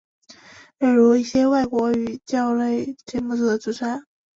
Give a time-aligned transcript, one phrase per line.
[0.79, 4.03] 例如一些外国语教育类节目的主持人。